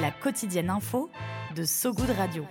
[0.00, 1.10] La quotidienne info
[1.56, 2.44] de So Good Radio.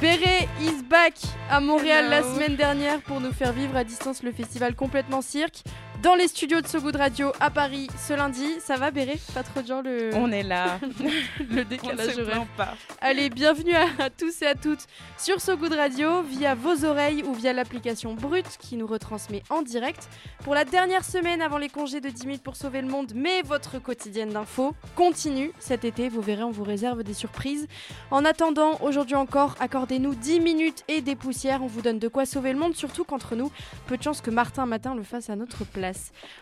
[0.00, 1.14] Béret is back
[1.50, 5.64] à Montréal la semaine dernière pour nous faire vivre à distance le festival complètement cirque
[6.02, 8.46] dans les studios de So Good Radio à Paris ce lundi.
[8.60, 10.10] Ça va Béret Pas trop dur le...
[10.14, 10.78] On est là.
[11.50, 12.46] le décalage On horaire.
[12.56, 12.74] pas.
[13.00, 14.86] Allez, bienvenue à tous et à toutes
[15.18, 19.62] sur So Good Radio via vos oreilles ou via l'application Brut qui nous retransmet en
[19.62, 20.08] direct
[20.44, 23.12] pour la dernière semaine avant les congés de 10 minutes pour sauver le monde.
[23.14, 26.08] Mais votre quotidienne d'infos continue cet été.
[26.08, 27.66] Vous verrez, on vous réserve des surprises.
[28.10, 31.62] En attendant, aujourd'hui encore, accordez-nous 10 minutes et des poussières.
[31.62, 33.50] On vous donne de quoi sauver le monde, surtout qu'entre nous,
[33.86, 35.87] peu de chance que Martin Matin le fasse à notre place.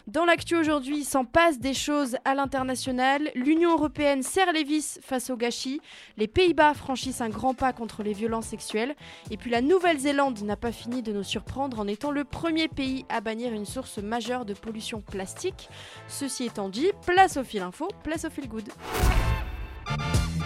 [0.07, 3.31] Dans l'actu aujourd'hui, il s'en passe des choses à l'international.
[3.35, 5.81] L'Union européenne serre les vis face au gâchis.
[6.17, 8.95] Les Pays-Bas franchissent un grand pas contre les violences sexuelles.
[9.31, 13.05] Et puis la Nouvelle-Zélande n'a pas fini de nous surprendre en étant le premier pays
[13.09, 15.69] à bannir une source majeure de pollution plastique.
[16.09, 18.69] Ceci étant dit, place au fil info, place au fil good.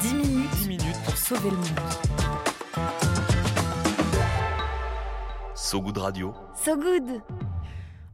[0.02, 1.66] 10 minutes, 10 minutes pour sauver le monde.
[5.54, 6.34] So Good Radio.
[6.54, 7.22] So Good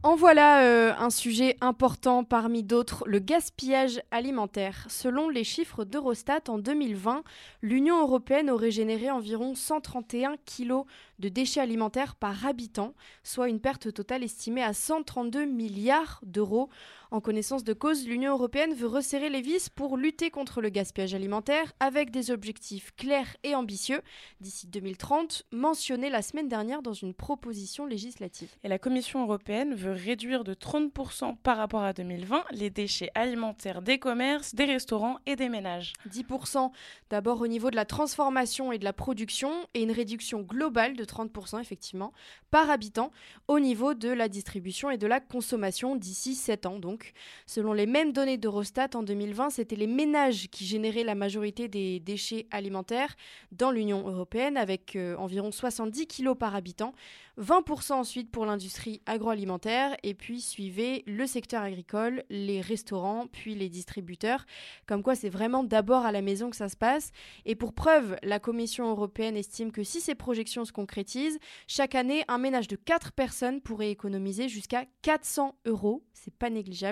[0.07, 4.85] En voilà euh, un sujet important parmi d'autres, le gaspillage alimentaire.
[4.87, 7.25] Selon les chiffres d'Eurostat, en 2020,
[7.61, 10.85] l'Union européenne aurait généré environ 131 kilos
[11.19, 16.69] de déchets alimentaires par habitant, soit une perte totale estimée à 132 milliards d'euros.
[17.09, 21.13] En connaissance de cause, l'Union européenne veut resserrer les vis pour lutter contre le gaspillage
[21.13, 24.01] alimentaire avec des objectifs clairs et ambitieux
[24.41, 28.49] d'ici 2030, mentionnés la semaine dernière dans une proposition législative.
[28.63, 33.81] Et la Commission européenne veut réduire de 30% par rapport à 2020 les déchets alimentaires
[33.81, 35.93] des commerces, des restaurants et des ménages.
[36.09, 36.71] 10%
[37.09, 41.05] d'abord au niveau de la transformation et de la production et une réduction globale de
[41.05, 42.11] 30% effectivement
[42.51, 43.11] par habitant
[43.47, 46.96] au niveau de la distribution et de la consommation d'ici 7 ans donc.
[47.45, 51.99] Selon les mêmes données d'Eurostat en 2020, c'était les ménages qui généraient la majorité des
[51.99, 53.15] déchets alimentaires
[53.51, 56.93] dans l'Union européenne avec euh, environ 70 kilos par habitant.
[57.39, 63.69] 20% ensuite pour l'industrie agroalimentaire et puis suivait le secteur agricole, les restaurants, puis les
[63.69, 64.45] distributeurs.
[64.87, 67.11] Comme quoi c'est vraiment d'abord à la maison que ça se passe.
[67.45, 71.37] Et pour preuve, la Commission européenne estime que si ces projections se concrétisent,
[71.67, 76.03] chaque année, un ménage de 4 personnes pourrait économiser jusqu'à 400 euros.
[76.13, 76.86] C'est pas négligeable.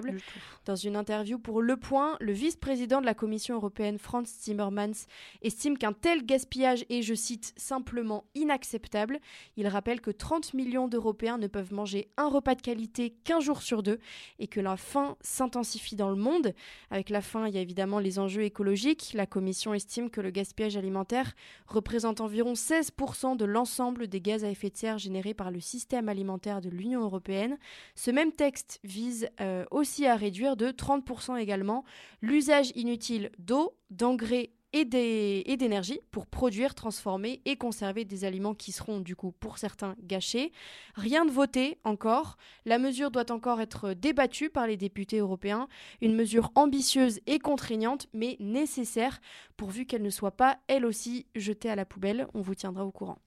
[0.65, 5.07] Dans une interview pour Le Point, le vice-président de la Commission européenne, Franz Timmermans,
[5.41, 9.19] estime qu'un tel gaspillage est, je cite, simplement inacceptable.
[9.57, 13.61] Il rappelle que 30 millions d'Européens ne peuvent manger un repas de qualité qu'un jour
[13.61, 13.99] sur deux
[14.39, 16.53] et que la faim s'intensifie dans le monde.
[16.91, 19.11] Avec la faim, il y a évidemment les enjeux écologiques.
[19.13, 21.33] La Commission estime que le gaspillage alimentaire
[21.67, 26.09] représente environ 16% de l'ensemble des gaz à effet de serre générés par le système
[26.09, 27.57] alimentaire de l'Union européenne.
[27.95, 31.83] Ce même texte vise euh, aussi à réduire de 30% également
[32.21, 38.99] l'usage inutile d'eau, d'engrais et d'énergie pour produire, transformer et conserver des aliments qui seront
[38.99, 40.51] du coup pour certains gâchés.
[40.95, 42.35] Rien de voté encore.
[42.65, 45.69] La mesure doit encore être débattue par les députés européens.
[46.01, 49.21] Une mesure ambitieuse et contraignante mais nécessaire
[49.55, 52.27] pourvu qu'elle ne soit pas elle aussi jetée à la poubelle.
[52.33, 53.19] On vous tiendra au courant.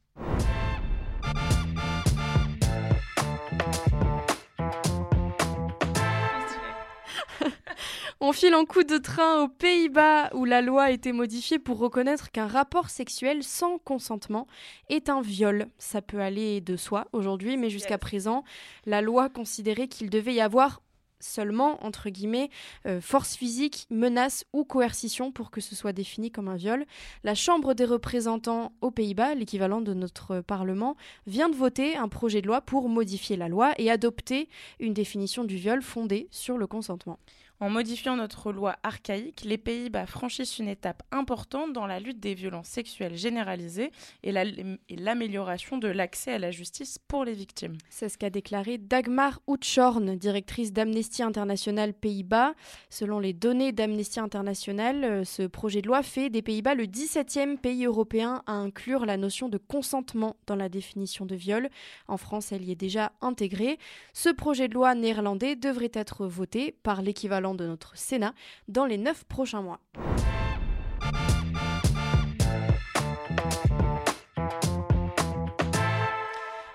[8.29, 11.79] On file en coup de train aux Pays-Bas où la loi a été modifiée pour
[11.79, 14.47] reconnaître qu'un rapport sexuel sans consentement
[14.91, 15.69] est un viol.
[15.79, 18.45] Ça peut aller de soi aujourd'hui, mais jusqu'à présent,
[18.85, 20.83] la loi considérait qu'il devait y avoir
[21.21, 22.51] seulement, entre guillemets,
[22.85, 26.85] euh, force physique, menace ou coercition pour que ce soit défini comme un viol.
[27.25, 30.97] La Chambre des représentants aux Pays-Bas, l'équivalent de notre Parlement,
[31.27, 34.51] vient de voter un projet de loi pour modifier la loi et adopter
[34.81, 37.19] une définition du viol fondée sur le consentement.
[37.61, 42.35] En modifiant notre loi archaïque, les Pays-Bas franchissent une étape importante dans la lutte des
[42.35, 43.91] violences sexuelles généralisées
[44.23, 47.77] et l'amélioration de l'accès à la justice pour les victimes.
[47.91, 52.55] C'est ce qu'a déclaré Dagmar Houtschorn, directrice d'Amnesty International Pays-Bas.
[52.91, 57.57] Selon les données d'Amnesty International, euh, ce projet de loi fait des Pays-Bas le 17e
[57.57, 61.71] pays européen à inclure la notion de consentement dans la définition de viol.
[62.07, 63.81] En France, elle y est déjà intégrée.
[64.13, 68.35] Ce projet de loi néerlandais devrait être voté par l'équivalent de notre Sénat
[68.69, 69.81] dans les 9 prochains mois.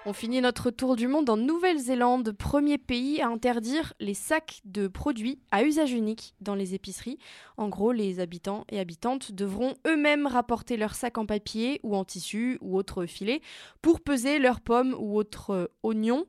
[0.06, 4.88] On finit notre tour du monde en Nouvelle-Zélande, premier pays à interdire les sacs de
[4.90, 7.18] produits à usage unique dans les épiceries.
[7.56, 12.04] En gros, les habitants et habitantes devront eux-mêmes rapporter leurs sacs en papier ou en
[12.04, 13.42] tissu ou autre filet
[13.81, 16.25] pour peser leurs pommes ou autres euh, oignons.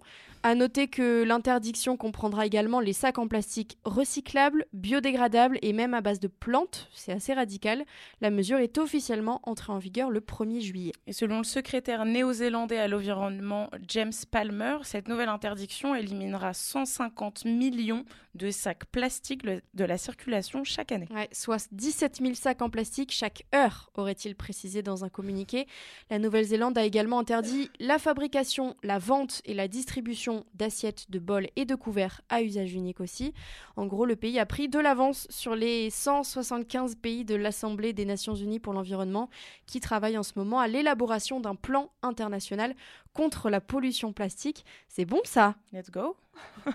[0.46, 6.02] À noter que l'interdiction comprendra également les sacs en plastique recyclables, biodégradables et même à
[6.02, 6.90] base de plantes.
[6.94, 7.86] C'est assez radical.
[8.20, 10.92] La mesure est officiellement entrée en vigueur le 1er juillet.
[11.06, 18.04] Et selon le secrétaire néo-zélandais à l'environnement James Palmer, cette nouvelle interdiction éliminera 150 millions
[18.34, 21.08] de sacs plastiques de la circulation chaque année.
[21.10, 25.66] Ouais, soit 17 000 sacs en plastique chaque heure, aurait-il précisé dans un communiqué.
[26.10, 31.48] La Nouvelle-Zélande a également interdit la fabrication, la vente et la distribution d'assiettes, de bols
[31.56, 33.32] et de couverts à usage unique aussi.
[33.76, 38.04] En gros, le pays a pris de l'avance sur les 175 pays de l'Assemblée des
[38.04, 39.28] Nations Unies pour l'environnement
[39.66, 42.74] qui travaillent en ce moment à l'élaboration d'un plan international
[43.12, 44.64] contre la pollution plastique.
[44.88, 45.54] C'est bon ça?
[45.72, 46.16] Let's go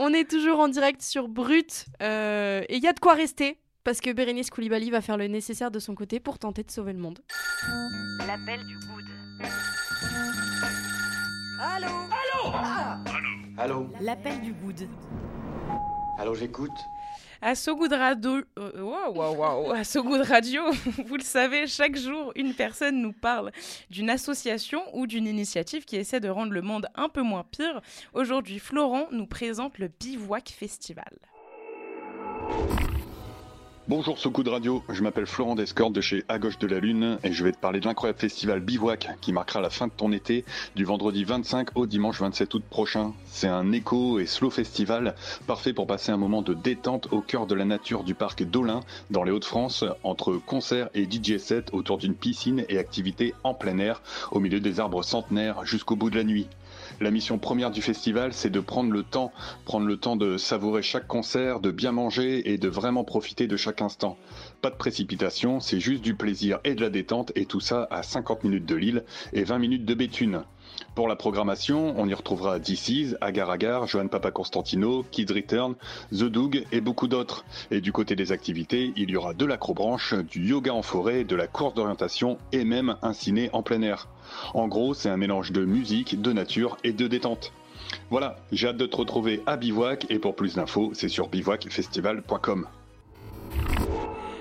[0.00, 3.58] On est toujours en direct sur Brut euh, et il y a de quoi rester
[3.88, 6.92] parce que Bérénice Koulibaly va faire le nécessaire de son côté pour tenter de sauver
[6.92, 7.20] le monde.
[8.26, 9.04] L'appel du good.
[11.58, 12.54] Allô Allô
[13.56, 14.86] Allô L'appel du good.
[16.18, 16.76] Allô, j'écoute.
[17.40, 19.72] À So Good Radio, euh, wow, wow, wow.
[19.72, 20.70] À So Good Radio,
[21.06, 23.52] vous le savez, chaque jour, une personne nous parle
[23.88, 27.80] d'une association ou d'une initiative qui essaie de rendre le monde un peu moins pire.
[28.12, 31.16] Aujourd'hui, Florent nous présente le Bivouac Festival.
[33.88, 36.78] Bonjour ce coup de radio, je m'appelle Florent Descordes de chez À gauche de la
[36.78, 39.92] Lune et je vais te parler de l'incroyable festival Bivouac qui marquera la fin de
[39.96, 40.44] ton été
[40.76, 43.14] du vendredi 25 au dimanche 27 août prochain.
[43.24, 45.14] C'est un éco et slow festival
[45.46, 48.80] parfait pour passer un moment de détente au cœur de la nature du parc d'Olin
[49.10, 53.78] dans les Hauts-de-France entre concerts et DJ set autour d'une piscine et activités en plein
[53.78, 54.02] air
[54.32, 56.46] au milieu des arbres centenaires jusqu'au bout de la nuit.
[57.00, 59.32] La mission première du festival, c'est de prendre le temps,
[59.64, 63.56] prendre le temps de savourer chaque concert, de bien manger et de vraiment profiter de
[63.56, 64.16] chaque instant.
[64.62, 68.02] Pas de précipitation, c'est juste du plaisir et de la détente et tout ça à
[68.02, 70.42] 50 minutes de Lille et 20 minutes de Béthune.
[70.94, 75.74] Pour la programmation, on y retrouvera DC's, Agar Agar, Johan Papa Constantino, Kid Return,
[76.12, 77.44] The Doug et beaucoup d'autres.
[77.70, 81.36] Et du côté des activités, il y aura de l'acrobranche, du yoga en forêt, de
[81.36, 84.08] la course d'orientation et même un ciné en plein air.
[84.54, 87.52] En gros, c'est un mélange de musique, de nature et de détente.
[88.10, 92.66] Voilà, j'ai hâte de te retrouver à Bivouac et pour plus d'infos, c'est sur bivouacfestival.com.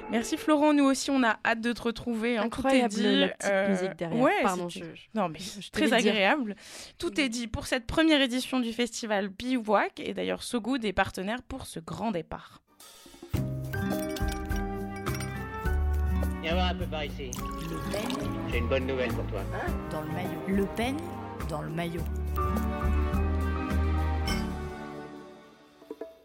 [0.09, 2.37] Merci Florent, nous aussi on a hâte de te retrouver.
[2.37, 2.43] hein.
[2.43, 3.15] Incroyable Tout est dit.
[3.19, 4.21] la petite euh, musique derrière.
[4.23, 6.55] Ouais, Pardon, c'est- je- non mais je très agréable.
[6.97, 10.93] Tout est dit pour cette première édition du festival Bivouac et d'ailleurs So Good est
[10.93, 12.61] partenaire pour ce grand départ.
[16.41, 17.29] Viens voir un peu par ici.
[17.69, 19.41] Le Pen J'ai une bonne nouvelle pour toi.
[19.91, 20.39] dans le maillot.
[20.47, 20.95] Le Pen
[21.49, 22.01] dans le maillot.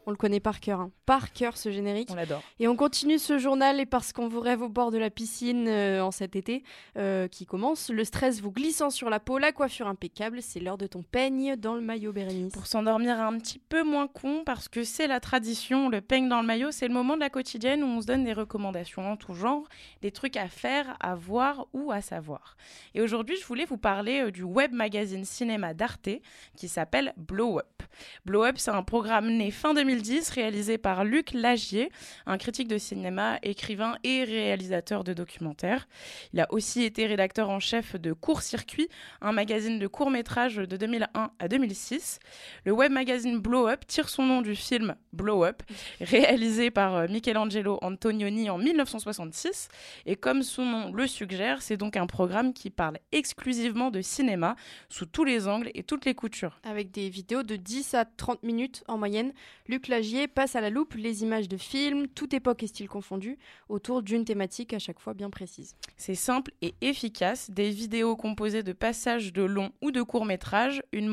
[0.06, 0.90] On le connaît par cœur, hein.
[1.06, 2.08] par cœur ce générique.
[2.10, 2.42] On l'adore.
[2.58, 5.68] Et on continue ce journal et parce qu'on vous rêve au bord de la piscine
[5.68, 6.64] euh, en cet été
[6.96, 10.78] euh, qui commence, le stress vous glissant sur la peau, la coiffure impeccable, c'est l'heure
[10.78, 12.52] de ton peigne dans le maillot Bérénice.
[12.52, 16.40] Pour s'endormir un petit peu moins con, parce que c'est la tradition, le peigne dans
[16.40, 19.16] le maillot, c'est le moment de la quotidienne où on se donne des recommandations en
[19.16, 19.68] tout genre,
[20.00, 22.56] des trucs à faire, à voir ou à savoir.
[22.94, 26.08] Et aujourd'hui, je voulais vous parler euh, du web magazine cinéma d'Arte
[26.56, 27.82] qui s'appelle Blow Up.
[28.24, 31.90] Blow Up, c'est un programme né fin 2010 réalisé par Luc Lagier,
[32.24, 35.86] un critique de cinéma, écrivain et réalisateur de documentaires.
[36.32, 38.88] Il a aussi été rédacteur en chef de Court Circuit,
[39.20, 42.20] un magazine de court-métrage de 2001 à 2006.
[42.64, 45.62] Le web magazine Blow Up tire son nom du film Blow Up,
[46.00, 49.68] réalisé par euh, Michelangelo Antonioni en 1966.
[50.06, 54.56] Et comme son nom le suggère, c'est donc un programme qui parle exclusivement de cinéma
[54.88, 56.60] sous tous les angles et toutes les coutures.
[56.64, 59.34] Avec des vidéos de 10 à 30 minutes en moyenne,
[59.68, 63.38] Luc Lagier passe à la loupe les images de films, toute époque et style confondus,
[63.68, 65.76] autour d'une thématique à chaque fois bien précise.
[65.96, 70.82] C'est simple et efficace, des vidéos composées de passages de longs ou de courts métrages,
[70.92, 71.08] une,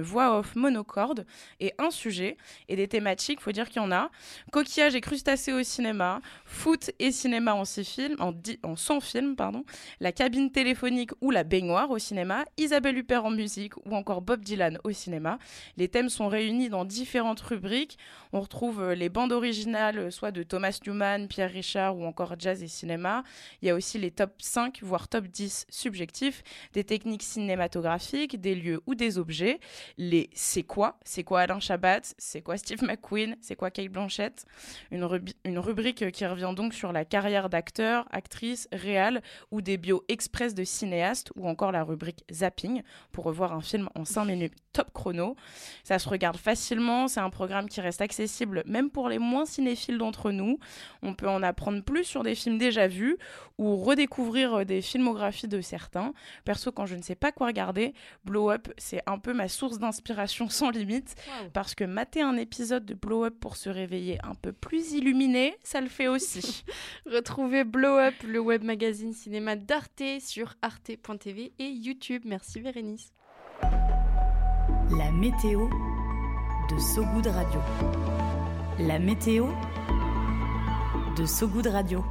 [0.00, 1.26] voix off monocorde
[1.60, 2.36] et un sujet,
[2.68, 4.10] et des thématiques, faut dire qu'il y en a.
[4.52, 9.00] Coquillages et crustacés au cinéma, foot et cinéma en, six films, en, dix- en 100
[9.00, 9.64] films, pardon,
[10.00, 14.40] la cabine téléphonique ou la baignoire au cinéma, Isabelle Huppert en musique ou encore Bob
[14.40, 15.38] Dylan au cinéma.
[15.76, 17.98] Les thèmes sont réunies dans différentes rubriques.
[18.32, 22.34] On retrouve euh, les bandes originales, euh, soit de Thomas Newman, Pierre Richard ou encore
[22.38, 23.22] jazz et cinéma.
[23.62, 26.42] Il y a aussi les top 5, voire top 10 subjectifs,
[26.72, 29.60] des techniques cinématographiques, des lieux ou des objets.
[29.98, 30.98] Les c'est quoi?
[31.04, 32.00] C'est quoi Alain Chabat?
[32.18, 33.36] C'est quoi Steve McQueen?
[33.40, 34.44] C'est quoi Kate Blanchett?
[34.90, 35.08] Une,
[35.44, 40.54] une rubrique qui revient donc sur la carrière d'acteurs, actrices, réal ou des bios express
[40.54, 44.92] de cinéastes ou encore la rubrique Zapping pour revoir un film en 5 minutes top
[44.92, 45.36] chrono.
[45.84, 49.98] Ça se regarde facilement, c'est un programme qui reste accessible même pour les moins cinéphiles
[49.98, 50.58] d'entre nous.
[51.02, 53.16] On peut en apprendre plus sur des films déjà vus
[53.58, 56.12] ou redécouvrir euh, des filmographies de certains.
[56.44, 57.94] Perso, quand je ne sais pas quoi regarder,
[58.24, 61.14] Blow Up, c'est un peu ma source d'inspiration sans limite
[61.52, 65.56] parce que mater un épisode de Blow Up pour se réveiller un peu plus illuminé,
[65.62, 66.64] ça le fait aussi.
[67.06, 72.22] Retrouvez Blow Up, le web magazine cinéma d'Arte sur arte.tv et YouTube.
[72.24, 73.12] Merci Bérénice.
[74.90, 75.68] La météo
[76.68, 77.60] de Sogoud Radio.
[78.78, 79.46] La météo
[81.16, 82.04] de Sogoud Radio.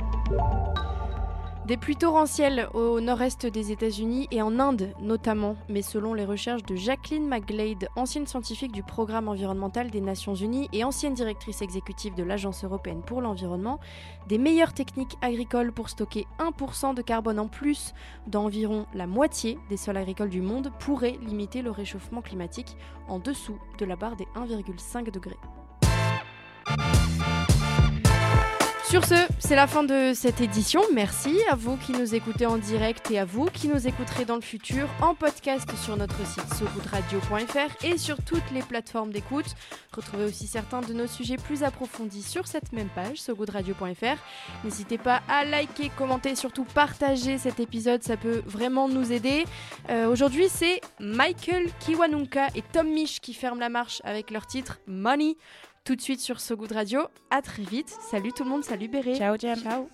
[1.65, 6.63] Des pluies torrentielles au nord-est des États-Unis et en Inde notamment, mais selon les recherches
[6.63, 12.15] de Jacqueline McGlade, ancienne scientifique du programme environnemental des Nations Unies et ancienne directrice exécutive
[12.15, 13.79] de l'Agence européenne pour l'environnement,
[14.27, 17.93] des meilleures techniques agricoles pour stocker 1% de carbone en plus
[18.27, 22.75] d'environ la moitié des sols agricoles du monde pourraient limiter le réchauffement climatique
[23.07, 25.39] en dessous de la barre des 1,5 degrés.
[28.93, 30.83] Sur ce, c'est la fin de cette édition.
[30.93, 34.35] Merci à vous qui nous écoutez en direct et à vous qui nous écouterez dans
[34.35, 39.55] le futur en podcast sur notre site sogoodradio.fr et sur toutes les plateformes d'écoute.
[39.91, 44.63] Retrouvez aussi certains de nos sujets plus approfondis sur cette même page, sogoodradio.fr.
[44.63, 49.45] N'hésitez pas à liker, commenter, surtout partager cet épisode, ça peut vraiment nous aider.
[49.89, 54.81] Euh, aujourd'hui, c'est Michael Kiwanunka et Tom Misch qui ferment la marche avec leur titre
[54.85, 55.35] Money
[55.83, 57.01] tout de suite sur So Good Radio.
[57.29, 57.89] À très vite.
[58.09, 59.15] Salut tout le monde, salut Béré.
[59.15, 59.57] Ciao, Jam.
[59.57, 59.89] Ciao.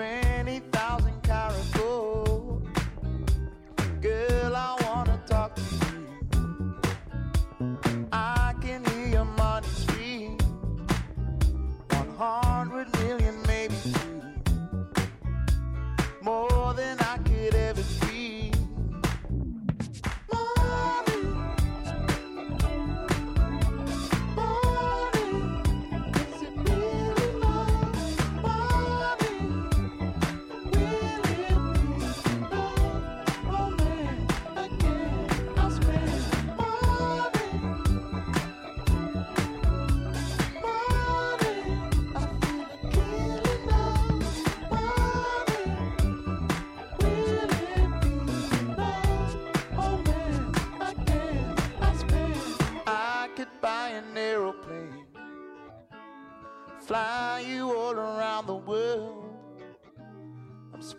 [0.00, 0.62] granny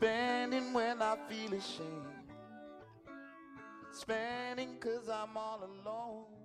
[0.01, 2.25] spending when I feel ashamed.
[3.91, 6.40] Spending cause I'm all alone.